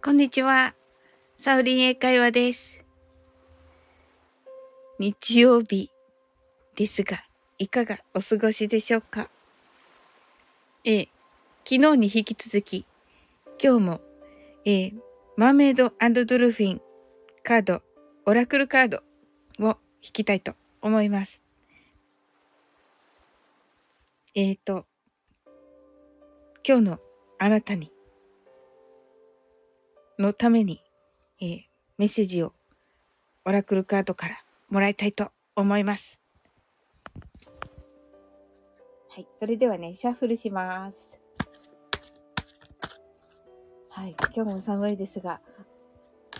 [0.00, 0.76] こんにちは。
[1.38, 2.84] サウリン英会話です。
[5.00, 5.90] 日曜日
[6.76, 7.24] ですが、
[7.58, 9.28] いかがお過ごしでしょうか？
[10.84, 11.08] えー、
[11.64, 12.86] 昨日に引き続き、
[13.60, 14.00] 今日も、
[14.64, 14.94] えー、
[15.36, 16.80] マーメイドドルフィン
[17.42, 17.82] カード、
[18.24, 19.02] オラクルカード
[19.58, 21.42] を引きたいと思います。
[24.36, 24.86] えっ、ー、と、
[26.64, 27.00] 今日の
[27.40, 27.90] あなたに
[30.18, 30.82] のために、
[31.40, 31.60] えー、
[31.96, 32.52] メッセージを
[33.44, 36.18] オラクルカードからもらいたいと思います。
[39.10, 39.28] はい。
[39.38, 41.18] それではね、シャッフルします。
[43.90, 44.16] はい。
[44.34, 45.40] 今日も寒いですが、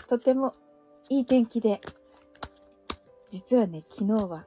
[0.07, 0.53] とても
[1.07, 1.79] いい天気で、
[3.31, 4.45] 実はね、昨日は、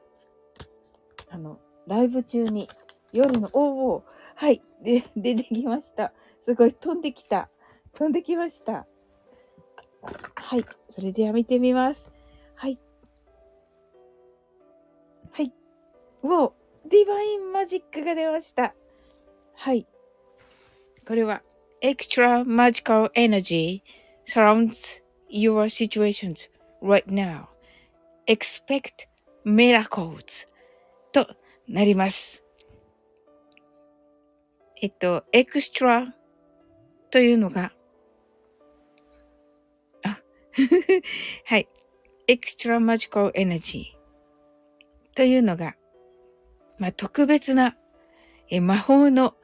[1.31, 2.69] あの、ライブ中に
[3.13, 4.05] 夜の、おお
[4.35, 4.63] はい。
[4.83, 6.13] で、出てきました。
[6.43, 7.49] すごい飛んできた。
[7.95, 8.87] 飛んできました。
[10.03, 10.65] はい。
[10.89, 12.11] それでは見てみます。
[12.57, 12.79] はい。
[15.33, 15.53] はい。
[16.23, 16.55] おお、
[16.89, 18.75] ディバインマジックが出ました。
[19.55, 19.87] はい。
[21.07, 21.43] これは、
[21.83, 23.83] extra magical energy
[24.27, 26.51] surrounds your situations
[26.83, 27.47] right now.
[28.27, 29.09] Expect
[29.45, 30.47] miracles
[31.13, 31.27] と
[31.69, 32.43] なります。
[34.81, 36.15] えっと、エクストラ
[37.11, 37.73] というのが、
[41.45, 41.69] はい。
[42.29, 45.77] エクストラマジカルエナジーというのが、
[46.79, 47.77] まあ、特別な
[48.55, 49.35] え魔法の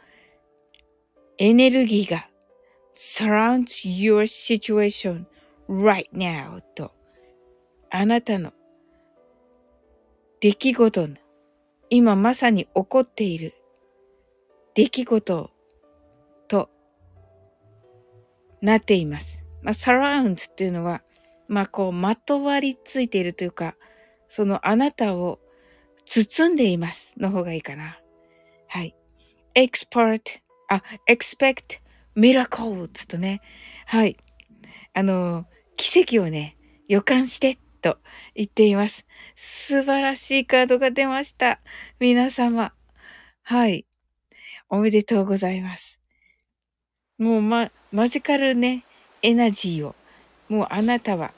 [1.38, 2.28] エネルギーが
[2.94, 5.24] surrounds your situation
[5.66, 6.92] right now と、
[7.88, 8.52] あなたの
[10.40, 11.16] 出来事の、
[11.88, 13.54] 今まさに起こっている
[14.74, 15.50] 出来事
[16.48, 16.68] と
[18.60, 19.37] なっています。
[19.68, 21.02] まあ、サラウンドっていうのは、
[21.46, 23.76] まあ、こう、まとわりついているというか、
[24.30, 25.40] そのあなたを
[26.06, 28.00] 包んでいますの方がいいかな。
[28.66, 28.96] はい。
[29.54, 30.22] expert,
[30.70, 31.82] あ、expect
[32.16, 33.42] miracles とね。
[33.84, 34.16] はい。
[34.94, 35.44] あの、
[35.76, 36.56] 奇跡をね、
[36.88, 37.98] 予感してと
[38.34, 39.04] 言っています。
[39.36, 41.60] 素晴らしいカードが出ました。
[42.00, 42.72] 皆様。
[43.42, 43.84] はい。
[44.70, 45.98] おめでとうございます。
[47.18, 48.86] もうま、マジカルね、
[49.22, 49.94] エナジーを
[50.48, 51.32] もうあなたは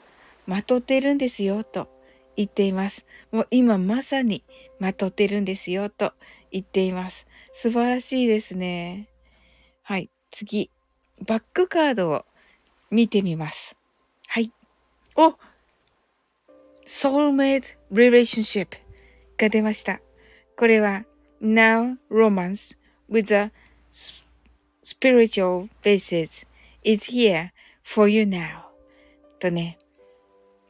[0.45, 1.89] まとってるんですよと
[2.35, 3.05] 言っています。
[3.31, 4.43] もう今まさに
[4.79, 6.13] まとってるんですよと
[6.51, 7.25] 言っています。
[7.53, 9.07] 素晴らしいですね。
[9.83, 10.09] はい。
[10.31, 10.69] 次。
[11.25, 12.25] バックカードを
[12.89, 13.75] 見てみます。
[14.27, 14.51] はい。
[15.15, 15.35] お
[16.85, 18.67] !Soulmate Relationship
[19.37, 20.01] が出ました。
[20.57, 21.05] これは
[21.41, 22.77] Now Romance
[23.09, 23.51] with a
[24.83, 26.47] Spiritual Basis
[26.83, 27.51] is here
[27.83, 28.61] for you now
[29.39, 29.77] とね、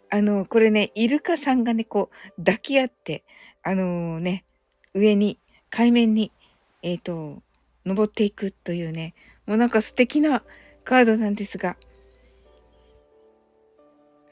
[0.09, 3.23] あの、これね、イルカさんがね、こう、抱き合って、
[3.63, 4.45] あのー、ね、
[4.93, 5.39] 上に、
[5.69, 6.31] 海面に、
[6.81, 7.41] えっ、ー、と、
[7.85, 9.13] 登っていくというね、
[9.45, 10.43] もうなんか素敵な
[10.83, 11.77] カードなんですが、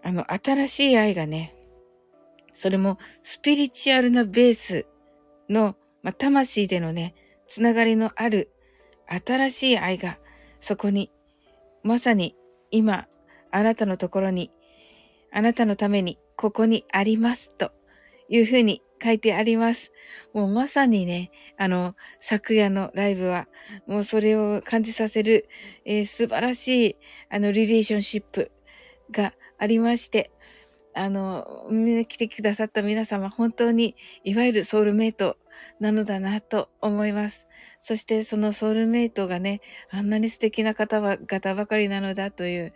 [0.04, 1.56] あの、新しい愛がね、
[2.54, 4.86] それもスピリチュアルなベース
[5.50, 7.16] の、まあ、魂でのね、
[7.48, 8.52] つながりのある
[9.08, 10.18] 新しい愛が
[10.62, 11.10] そこに
[11.84, 12.36] まさに
[12.72, 13.08] 今、
[13.52, 14.52] あなたのところに、
[15.32, 17.72] あなたのために、ここにあります、と
[18.30, 19.92] いうふうに書いてあります。
[20.34, 23.48] もうまさにね、あの、昨夜のライブは、
[23.88, 25.48] もうそれを感じさせる、
[25.86, 26.96] えー、素晴らしい、
[27.30, 28.52] あの、リレーションシップ
[29.12, 30.32] がありまして、
[30.94, 31.68] あの、
[32.08, 35.38] 来てくださった皆様、本当に、いわゆるソウルメイト
[35.80, 37.46] なのだなと思います。
[37.82, 42.74] そしてそのソウルメイトがね、あんなに素敵な方々ばかりなのだという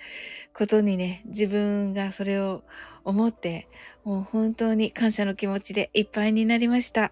[0.54, 2.64] ことにね、自分がそれを
[3.04, 3.68] 思って、
[4.04, 7.12] もう本当に感謝の気持ちでいっぱいになりました。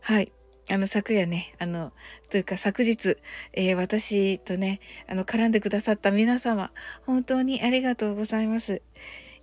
[0.00, 0.32] はい。
[0.70, 1.92] あの、昨夜ね、あの、
[2.28, 3.16] というか昨日、
[3.54, 6.72] えー、私とね、あの、絡んでくださった皆様、
[7.06, 8.82] 本当にありがとうございます。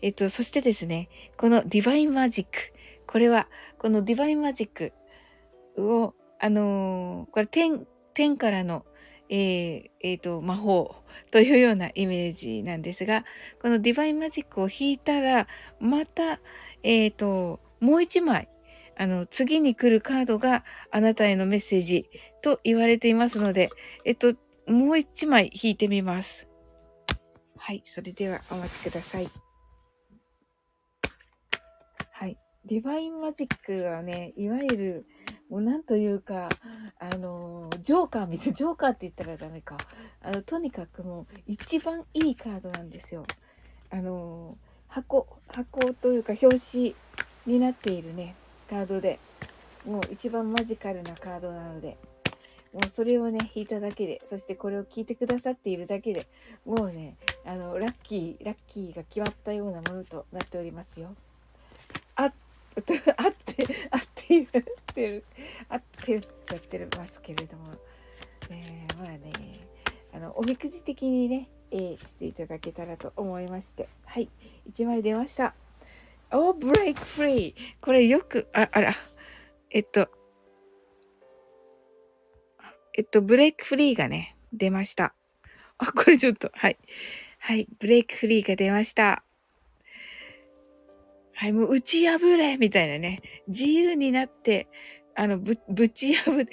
[0.02, 2.52] えっと、そしてですね、このディバインマジック、
[3.08, 3.48] これは、
[3.80, 4.94] このディバインマジック
[5.82, 6.14] を
[6.46, 8.86] あのー、これ天、天からの、
[9.30, 10.96] えー、えー、と、魔法
[11.32, 13.26] というようなイメージなんですが、
[13.60, 15.48] このディバインマジックを引いたら、
[15.80, 16.40] また、
[16.84, 18.48] え、ー、と、もう一枚、
[18.96, 22.08] あの、次に来るカードがあなたへのメッセージ
[22.44, 23.72] と言われていますので、
[24.04, 24.36] えっと、
[24.68, 26.48] もう一枚引いてみます。
[27.58, 29.28] はい、それではお待ちください。
[32.12, 35.06] はい、ディバインマジックはね、いわゆる
[35.50, 36.50] もうなんというか、
[37.00, 39.78] あのジョーカーみたいな、 ジョーカーって言ったらダメか。
[40.22, 43.26] あの、とにかくもう、一番いいカードなんですよ。
[43.92, 44.58] あの、
[44.88, 46.96] 箱、箱というか、表紙
[47.46, 48.36] になっているね、
[48.70, 49.20] カードで、
[49.86, 51.98] もう一番マジカルなカードなので、
[52.74, 56.28] もうそれをね、引いただけで、そしてこれを聞いてくださっているだけで
[56.66, 57.16] もうね、
[57.46, 61.16] あの、ラッキー、ラッキーが決まったようなものとなっておりますよ。
[62.16, 62.34] あ、 あっ
[63.46, 64.48] て、あって言っ
[64.94, 65.24] てる、
[65.70, 67.72] あって言っちゃってますけれども、
[68.50, 69.32] ね、まあね、
[70.14, 74.30] あの、おみくじ的にね、えー、していただけたらと思いまして、はい、
[74.72, 75.54] 1枚出ました。
[76.32, 78.96] おブレイクフリーこれよく、あ、あら、
[79.70, 80.10] えっと、
[82.98, 85.14] えっと、ブレイクフリーがね、出ました。
[85.78, 86.78] あ、これちょっと、はい。
[87.40, 89.24] はい、ブレイクフリーが出ました。
[91.36, 93.22] はい、もう打ち破れみたいなね。
[93.48, 94.68] 自由になって、
[95.16, 96.48] あの、ぶ、ぶち破、ぶ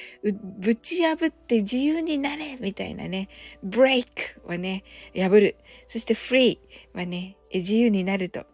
[0.58, 3.29] ぶち破って自由になれみたいなね。
[3.62, 4.84] ブレイクはね、
[5.14, 5.56] 破る。
[5.87, 8.44] そしてフリーはね、自由になると。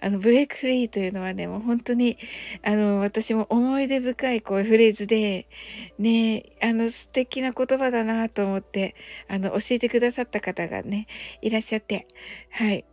[0.00, 2.18] あの、ブレイクフリーというのはね、もう本当に、
[2.62, 5.46] あの、私も思い出深いこういうフレーズで、
[5.98, 8.94] ね、あの、素敵な言葉だなと思って、
[9.28, 11.06] あの、教えてくださった方がね、
[11.42, 12.06] いらっしゃって、
[12.50, 12.84] はい。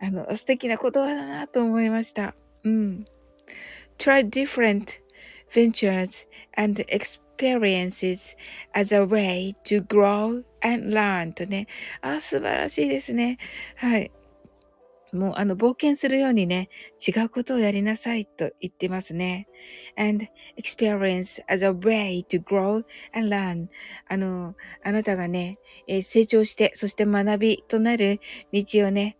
[0.00, 2.34] あの、素敵な言葉だなと思いました。
[2.64, 3.06] うん。
[3.98, 5.00] try different
[5.52, 6.26] ventures
[6.56, 8.36] and experiences
[8.72, 11.66] as a way to grow and learn とね。
[12.00, 13.38] あ、素晴らしいですね。
[13.76, 14.10] はい。
[15.14, 16.68] もうあの冒険するようにね、
[17.06, 19.46] 違うことをやりなさいと言ってますね。
[19.96, 20.26] and
[20.56, 23.68] experience as a way to grow and learn.
[24.08, 28.20] あの、あなたがね、えー、成長して、そして学びとなる
[28.52, 29.16] 道をね、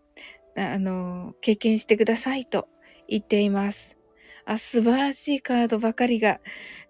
[0.55, 2.67] あの、経験してくださいと
[3.07, 3.95] 言っています。
[4.45, 6.39] あ、素晴らしいカードばかりが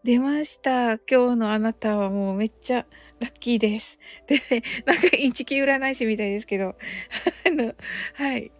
[0.04, 0.98] 出ました。
[1.00, 2.86] 今日のあなたはもうめっちゃ
[3.20, 3.98] ラッキーです。
[4.28, 4.42] で、
[4.86, 6.76] なんかインチキ占い師みたいですけど、
[7.48, 7.74] あの、
[8.14, 8.52] はい。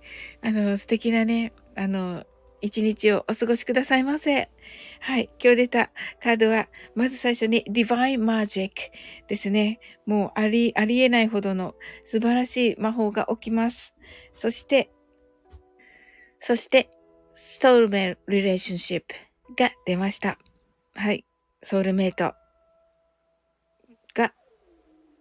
[0.42, 2.26] あの、素敵なね、あの、
[2.62, 4.50] 一日をお過ごしくださいませ。
[5.02, 5.30] はい。
[5.44, 8.72] 今日出たカードは、まず最初に Divine Magic
[9.28, 9.80] ですね。
[10.06, 11.76] もうあり、ありえないほどの
[12.06, 13.94] 素晴らしい魔法が起きます。
[14.34, 14.90] そして、
[16.48, 16.92] そして、
[17.34, 19.16] ソウルメイリレーションシップ
[19.58, 20.38] が出ました。
[20.94, 21.26] はい。
[21.64, 22.36] ソウルメイト
[24.14, 24.32] が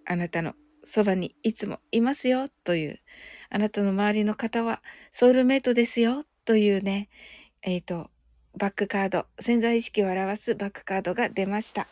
[0.04, 0.52] あなたの
[0.84, 3.00] そばにいつもいますよという
[3.48, 4.82] あなたの周りの方は
[5.12, 7.08] ソウルメイトですよというね、
[7.62, 8.10] えっ、ー、と、
[8.58, 11.88] バックカード、潜在意識を表すバックカードが出ました。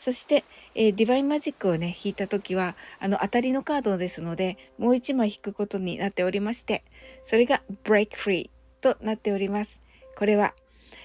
[0.00, 0.42] そして、
[0.74, 6.82] えー、ディバインマジックをね、引いたときは、あの、当たりのカードですので、もう一枚引くことになっておりまして、
[7.22, 8.50] それが break free
[8.80, 9.80] となっております。
[10.16, 10.54] これは、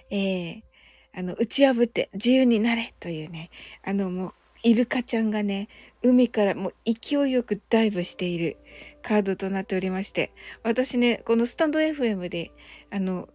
[0.09, 0.61] えー、
[1.13, 3.49] あの、打ち破って自由になれというね、
[3.83, 4.33] あの、もう、
[4.63, 5.69] イルカちゃんがね、
[6.03, 8.57] 海からもう勢いよくダイブしている
[9.01, 10.31] カードとなっておりまして、
[10.63, 12.51] 私ね、このスタンド FM で、
[12.91, 13.27] あの、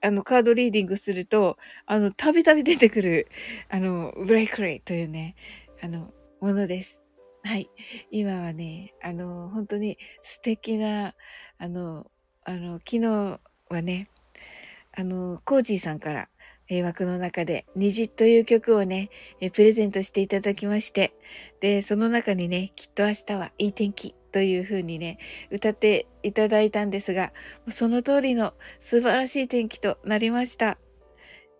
[0.00, 3.28] あの、カードリーディングすると、あの、たびたび出てくる、
[3.68, 5.36] あの、ブレイクレイというね、
[5.82, 7.02] あの、ものです。
[7.44, 7.68] はい。
[8.10, 11.14] 今はね、あの、本当に素敵な、
[11.58, 12.10] あの、
[12.44, 14.08] あの、昨日はね、
[14.92, 16.28] あの、コージーさんから、
[16.68, 19.10] え枠の中で、虹という曲をね、
[19.40, 21.12] えプレゼントしていただきまして、
[21.60, 25.18] で、その中にね、きっと明日はいい天気という風にね、
[25.50, 27.32] 歌っていただいたんですが、
[27.68, 30.78] その通りの素晴らしい天気となりました。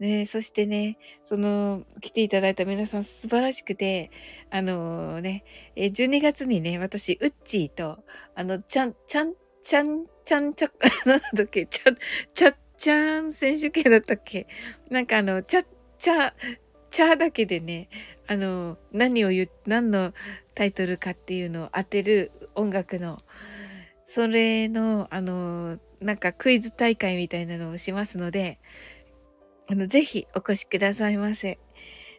[0.01, 4.11] ね、そしてね、その、来ていただいた皆さん素晴らしくて、
[4.51, 5.45] あのー、ね、
[5.77, 8.03] 12月にね、私、ウッチーと、
[8.35, 10.69] あの、ちゃん、ちゃん、ちゃん、ちゃんちゃ、
[11.07, 11.93] なんだっけ、ちゃ、
[12.35, 14.47] ちゃ、ちゃん選手権だったっけ？
[14.91, 15.65] なんかあの、ちゃ、
[15.99, 16.35] ちゃ、
[16.91, 17.89] ちゃだけでね、
[18.27, 20.13] あの、何を言う、何の
[20.55, 23.19] タイトルかっていうのを当てる音楽の、
[24.07, 28.59] それの、あの、なんかクイズ大会みたいなのをしますので、
[29.69, 31.59] あの、ぜひお越しくださいませ。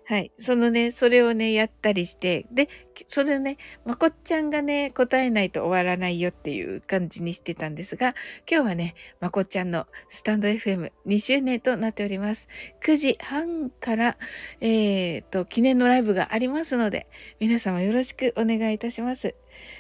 [0.06, 0.32] はい。
[0.40, 2.68] そのね、それをね、やったりして、で、
[3.08, 8.14] それをね、まこっちゃんがね、答えないと終わらないよっていう感じにしてたんですが、
[8.50, 12.50] 今日はね、まこっちゃんのスタンド FM2 周年となっております。
[12.84, 14.18] 9時半から、
[14.60, 17.08] えー、と、記念のライブがありますので、
[17.40, 19.36] 皆様よろしくお願いいたします。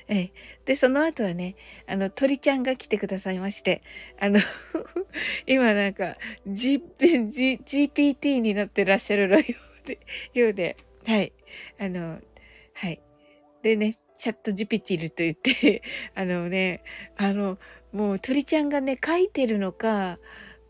[0.08, 0.32] えー、
[0.64, 3.82] で、その後はね、あの、鳥ちゃんが来てくださいまして、
[4.18, 4.40] あの
[5.48, 6.16] 今なんか、
[6.48, 9.44] G、G、GPT になってらっしゃるのよ。
[10.34, 11.34] ようで、はい。
[11.80, 12.20] あの、
[12.74, 13.02] はい。
[13.62, 15.82] でね、チャットジピティルと言って
[16.16, 16.84] あのね、
[17.18, 17.58] あの、
[17.92, 20.18] もう鳥ちゃんがね、書いてるのか、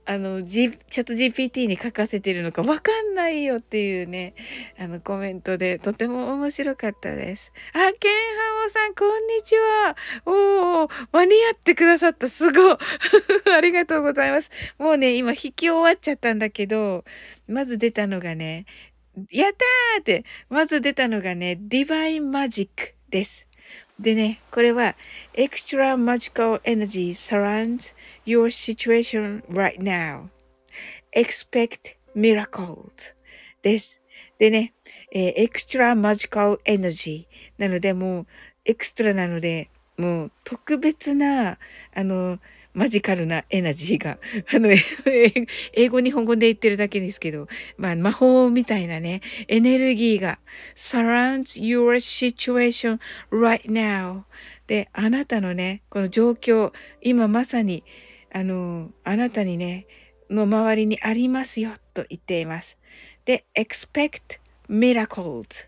[0.06, 4.34] あの、G、チャット GPT に書かせてるのかわかんないよっていうね、
[4.78, 7.54] あの、コメントでとても面白かったです。
[7.74, 9.96] あ、ケンハモさん、こんにちは。
[10.26, 12.28] おー、間に合ってくださった。
[12.28, 12.78] すごい。
[13.56, 14.52] ありがとうございます。
[14.78, 17.06] もうね、今引き終わっちゃったんだけど、
[17.48, 18.66] まず出たのがね、
[19.32, 23.48] やったーって、まず出たのがね、ディバインマジックです。
[24.00, 24.96] でね、これは
[25.34, 27.94] extra magical energy surrounds
[28.26, 30.30] your situation right now.
[31.16, 33.14] expect miracles
[33.62, 34.00] です。
[34.40, 34.74] でね、
[35.12, 37.26] えー、extra magical energy
[37.58, 38.28] なのでもう
[38.66, 41.58] エクストラなのでもう特別な
[41.94, 42.40] あの
[42.74, 44.18] マジカルなエナジーが、
[44.54, 44.70] あの、
[45.74, 50.40] 英語日本語で言ってるだけですけど、まあ魔法みたいなね、エネルギーが
[50.76, 53.00] surrounds your situation
[53.32, 54.24] right now
[54.68, 57.84] で、あなたのね、この状況、今まさに、
[58.32, 59.86] あの、あなたにね、
[60.30, 62.78] の周りにありますよと言っています。
[63.26, 65.68] で、expect miracles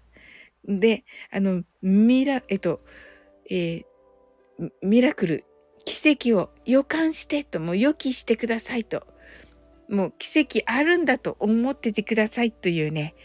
[0.67, 2.81] で、あの、ミラ、えっと、
[3.49, 5.45] えー、ミラクル、
[5.85, 9.05] 奇跡を予感してと、もう予期してくださいと。
[9.87, 13.15] もう奇跡あるんだと思っててくださいというね、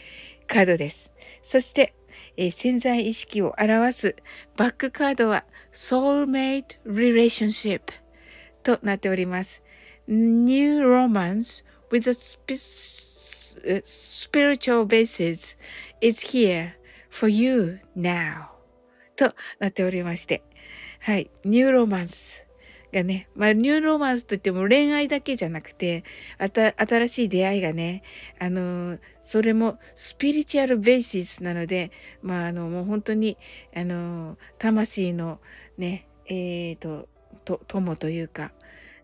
[0.47, 1.11] カードです。
[1.43, 1.95] そして、
[2.37, 4.15] えー、潜在意識を表す
[4.55, 7.81] バックカードは Soulmate Relationship
[8.63, 9.61] となっております。
[10.07, 12.13] New Romance with a
[13.83, 15.57] spiritual basis
[15.99, 16.73] is here
[17.09, 18.47] for you now
[19.15, 20.43] となっておりまして。
[20.99, 21.31] はい。
[21.43, 22.40] New romance。
[22.91, 26.03] がね、まあ、 new romance といっても恋愛だけじゃなくて、
[26.37, 28.03] 新しい出会いがね、
[28.39, 33.37] あの、それも spiritual basis なので、まあ、あの、もう本当に、
[33.75, 35.39] あの、魂の
[35.77, 37.07] ね、え、ー、と、
[37.45, 38.51] と、友というか、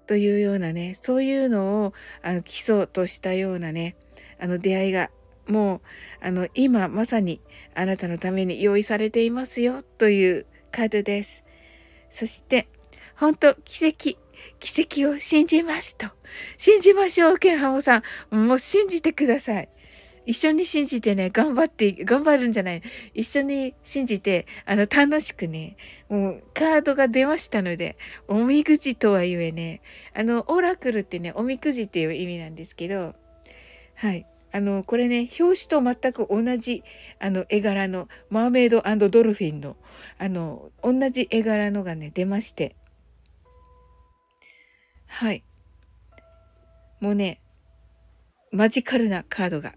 [0.05, 3.95] というようなね、そういうのを、あの、基礎としたようなね、
[4.39, 5.11] あの、出会いが、
[5.47, 5.81] もう、
[6.21, 7.41] あの、今まさに
[7.73, 11.43] あなたのために用意されていますよ、というカードです。
[12.09, 12.67] そして、
[13.19, 14.17] 本当奇跡、
[14.59, 16.07] 奇跡を信じますと。
[16.57, 18.35] 信じましょう、ケンハモさん。
[18.47, 19.69] もう信じてください。
[20.27, 22.83] 一緒に信じてね、頑張って、頑張るんじゃない。
[23.13, 25.77] 一緒に信じて、あの、楽しくね、
[26.09, 27.97] もう、カードが出ましたので、
[28.27, 29.81] おみくじとはゆえね、
[30.13, 33.15] あの、オラクルってね、おみくじっていう意味なんですけど、
[33.95, 34.27] はい。
[34.51, 36.83] あの、これね、表紙と全く同じ、
[37.19, 39.75] あの、絵柄の、マーメイドドルフィンの、
[40.17, 42.75] あの、同じ絵柄のがね、出まして、
[45.07, 45.43] はい。
[46.99, 47.41] もうね、
[48.51, 49.73] マジカルなカードが、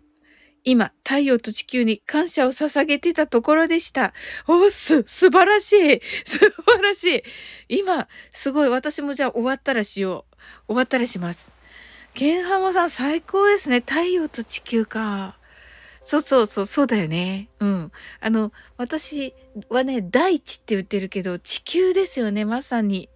[0.62, 4.12] 今、太陽と地球に感謝を捧げてたところでした。
[4.46, 7.24] おす、素晴らしい素晴らし
[7.68, 10.36] い今、すごい、私もじゃあ終わったらしよう。
[10.68, 11.52] 終わったらします。
[12.14, 13.80] ケンハモさん最高ですね。
[13.80, 15.36] 太陽と地球か。
[16.02, 17.48] そうそうそう、そうだよね。
[17.60, 17.92] うん。
[18.20, 19.34] あの、私
[19.68, 23.08] はね、大地って言ってるけど、地球ですよね、まさに。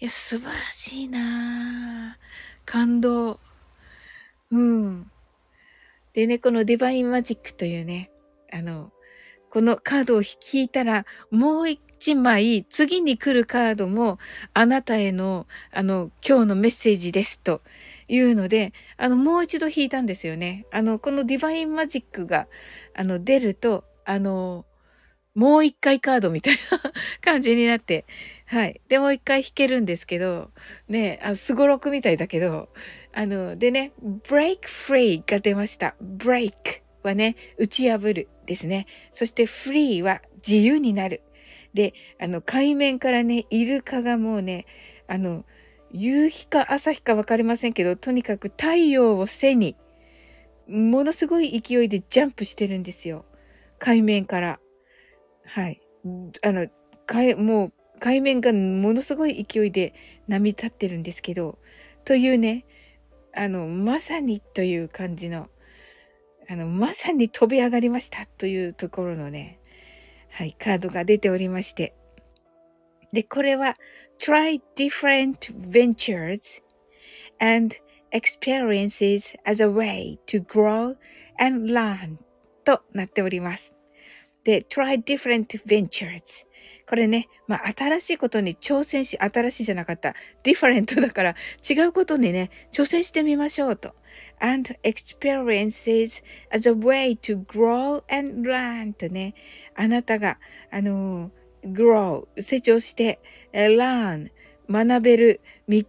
[0.00, 2.16] いや、素晴らしいな
[2.64, 3.40] 感動。
[4.52, 5.10] うん。
[6.12, 8.12] でね、このディバインマジックというね、
[8.52, 8.92] あの、
[9.50, 14.20] このカードを引いたら、もう一枚、次に来るカードも、
[14.54, 17.62] あなたへの、あの、今日のメッセージですと
[18.06, 20.64] いうので、あの、もう一度引いたんですよね。
[20.70, 22.46] あの、このディバインマジックが、
[22.94, 24.64] あの、出ると、あの、
[25.34, 26.80] もう一回カードみたいな
[27.22, 28.04] 感じになって、
[28.50, 28.80] はい。
[28.88, 30.50] で、もう一回弾けるんですけど、
[30.88, 32.70] ね、あすごろくみたいだけど、
[33.12, 33.92] あの、でね、
[34.26, 35.96] break free が出ました。
[36.00, 36.52] break
[37.02, 38.86] はね、打ち破るですね。
[39.12, 41.20] そして free は自由になる。
[41.74, 44.64] で、あの、海面からね、イルカがもうね、
[45.08, 45.44] あの、
[45.92, 49.76] 夕日か朝日かわかりませんけど、とにかく太陽を背に、
[50.66, 53.26] ものすごい勢いでジャンプしてるんですよ。
[53.78, 54.58] 海面から。
[55.44, 55.82] はい。
[56.42, 56.66] あの、
[57.04, 59.94] かえ、もう海面がものすごい勢いで
[60.26, 61.58] 波立ってるんですけど、
[62.04, 62.64] というね、
[63.34, 65.48] あの、まさにという感じの、
[66.48, 69.60] あの、まさに飛び上がりましたというところのね、
[70.30, 71.94] はい、カードが出ておりまして。
[73.12, 73.76] で、これは、
[74.18, 76.62] try different ventures
[77.38, 77.76] and
[78.12, 80.96] experiences as a way to grow
[81.38, 82.18] and learn
[82.64, 83.74] となっております。
[84.44, 86.47] で、try different ventures
[86.88, 90.14] これね、まあ、新しいことに挑戦し、新しいじゃなかった。
[90.42, 91.34] different だから、
[91.68, 93.94] 違うことにね、挑戦してみましょうと。
[94.40, 99.34] and experiences as a way to grow and learn とね、
[99.74, 100.38] あなたが、
[100.70, 101.30] あの、
[101.64, 103.20] grow、成長して、
[103.52, 104.30] learn、
[104.70, 105.82] 学べる道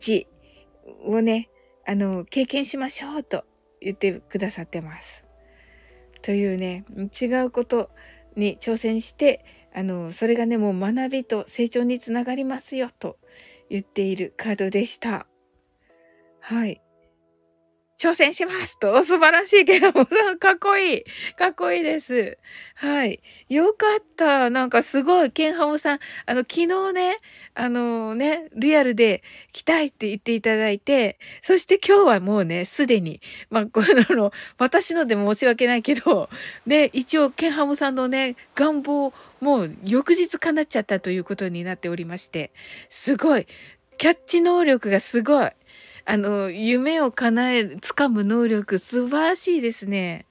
[1.06, 1.50] をね、
[1.86, 3.46] あの、経験しましょうと
[3.82, 5.24] 言ってくださってます。
[6.22, 6.86] というね、
[7.20, 7.90] 違うこと
[8.36, 13.18] に挑戦して、あの、それがね、もう学びと成長につながりますよと
[13.70, 15.28] 言っているカードでした。
[16.40, 16.82] はい。
[18.00, 19.92] 挑戦しますと、 素晴らしいけど、
[20.40, 21.04] かっこいい。
[21.36, 22.38] かっこいいです。
[22.76, 23.20] はい。
[23.50, 24.50] よかった。
[24.50, 27.18] なんかすごい、ケンハモさん、あの、昨日ね、
[27.56, 29.22] あのね、リアルで
[29.52, 36.30] 来たいって言っていただいて、そして今日はもうね、すでに、まあ、この、 私のでも申し訳ないけど、
[36.66, 42.51] で、一応、ケンハモさんのね、願望、もう翌日叶っちゃったということになっておりまして、
[42.89, 43.48] すごい。
[43.98, 45.50] キャッチ能力がすごい。
[46.05, 50.25] あの、夢を叶え、掴む能力、素晴らしいですね。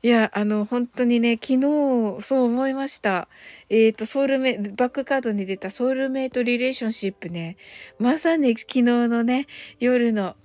[0.00, 3.28] いや、あの、本当にね、昨日、そう思いました。
[3.68, 7.56] えっ、ー、と、ソウルメ、バックカードに出たソウルメイトリレーションシップね。
[7.98, 9.46] まさに昨日のね、
[9.80, 10.36] 夜の、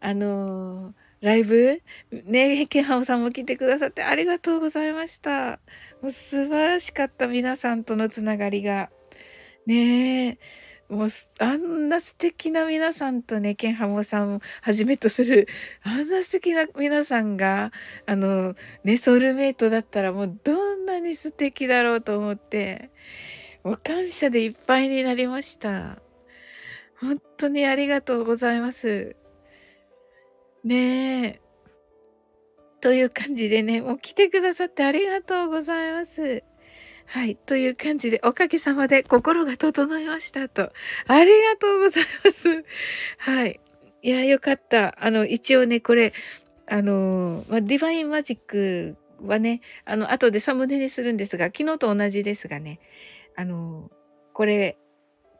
[0.00, 1.80] あのー、ライブ？
[2.10, 5.58] ね、ケンハオさんも来てくださってありがとうございました。
[6.00, 8.90] もう素晴らしかった皆さんとのつながりが。
[9.66, 10.38] ねえ。
[10.88, 11.08] もう、
[11.38, 15.46] あんな素敵な皆さんとね、ケンハモさんをはじめとする、
[15.82, 17.72] あんな素敵な皆さんが、
[18.06, 22.90] あの、ね、ソウルメイトだったらもうどんなに素敵だろうと思って、
[23.64, 25.98] もう感謝でいっぱいになりました。
[26.98, 29.14] 本当にありがとうございます。
[30.64, 31.40] ねえ。
[32.80, 36.44] という感じでね、もう来てくださってありがとうございます。
[37.06, 37.36] はい。
[37.36, 40.72] という感じで、おかげさまで心が整いましたと。
[41.06, 42.64] ありがとうございます。
[43.18, 43.60] はい。
[44.02, 44.94] いや、よかった。
[45.04, 46.12] あの、一応ね、これ、
[46.66, 52.78] あの、ま、ディヴァインマジックはね、あの、後でサムネにするんですが、昨日と同じですがね、
[53.36, 53.90] あの、
[54.34, 54.76] これ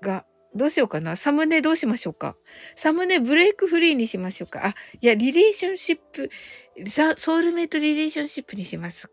[0.00, 1.16] が、どうしようかな。
[1.16, 2.36] サムネどうしましょうか。
[2.74, 4.66] サムネブレイクフリーにしましょうか。
[4.66, 6.30] あ、いや、リレーションシップ、
[7.16, 9.10] ソウルメイトリレーションシップにします。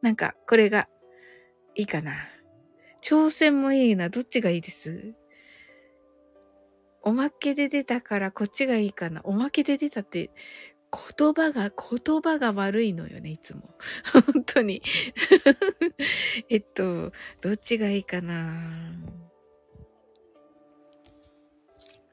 [0.00, 0.88] なんか、これが
[1.74, 2.12] いいかな。
[3.02, 4.08] 挑戦もいいな。
[4.08, 5.14] どっちがいいです？
[7.02, 9.20] おまけで出たからこっちがいいかな。
[9.24, 10.30] おまけで出たって
[11.16, 13.74] 言葉が、言葉が悪いのよね、いつも。
[14.34, 14.82] 本当に。
[16.48, 18.92] えっと、どっちがいいかな。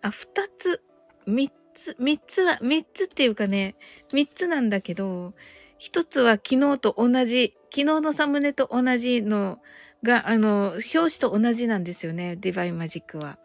[0.01, 0.81] あ、二つ、
[1.25, 3.75] 三つ、三つは、三つっていうかね、
[4.13, 5.33] 三つなんだけど、
[5.77, 9.59] 一つは昨日と同じ、昨日のサムネと同じの
[10.03, 12.35] が、あの、表紙と同じなんですよね。
[12.35, 13.39] ディバイマジックは。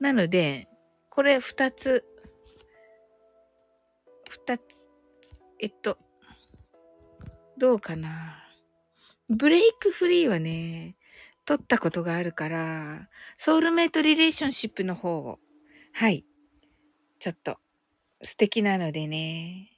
[0.00, 0.68] なので、
[1.10, 2.04] これ二つ、
[4.28, 4.88] 二つ、
[5.60, 5.98] えっと、
[7.56, 8.44] どうかな。
[9.30, 10.96] ブレイクフリーはね、
[11.44, 15.38] 撮ったことがあるから、ソウルメイトリレーションシップの方を、
[15.96, 16.24] はい、
[17.20, 17.58] ちょっと
[18.22, 19.70] 素敵なのでね、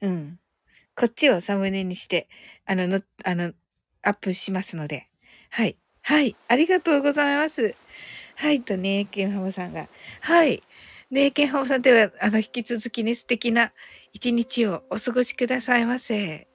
[0.00, 0.40] うん。
[0.96, 2.28] こっちをサムネにして、
[2.66, 3.52] あの、の、あの、
[4.02, 5.08] アップしますので。
[5.50, 5.76] はい。
[6.02, 6.36] はい。
[6.48, 7.76] ありがとうございます。
[8.36, 8.62] はい。
[8.62, 9.88] とね、ケンハモさんが。
[10.20, 10.62] はい。
[11.10, 13.72] ねケンハモさんでは、あの、引き続きね、素敵な
[14.12, 16.47] 一日をお過ごしくださいませ。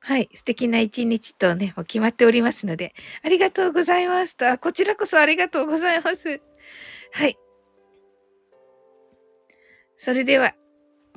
[0.00, 0.28] はい。
[0.32, 6.40] 素敵な一日とね、もう決まっておりますので、ありがとうございますと、あ、こちらこそありがとうございます。
[7.12, 7.38] はい。
[9.96, 10.54] それでは、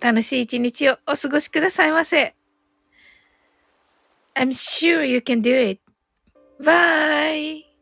[0.01, 2.35] 楽しい一日をお過ごしくださいませ。
[4.35, 5.81] I'm sure you can do it.
[6.61, 7.72] Bye!